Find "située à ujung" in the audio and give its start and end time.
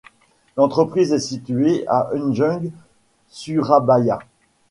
1.19-2.71